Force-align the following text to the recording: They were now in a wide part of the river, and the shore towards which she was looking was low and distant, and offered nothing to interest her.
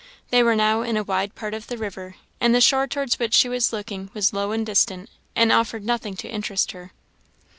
They 0.31 0.41
were 0.41 0.55
now 0.55 0.81
in 0.81 0.97
a 0.97 1.03
wide 1.03 1.35
part 1.35 1.53
of 1.53 1.67
the 1.67 1.77
river, 1.77 2.15
and 2.39 2.55
the 2.55 2.59
shore 2.59 2.87
towards 2.87 3.19
which 3.19 3.35
she 3.35 3.47
was 3.47 3.71
looking 3.71 4.09
was 4.15 4.33
low 4.33 4.51
and 4.51 4.65
distant, 4.65 5.11
and 5.35 5.51
offered 5.51 5.85
nothing 5.85 6.15
to 6.15 6.27
interest 6.27 6.71
her. 6.71 6.91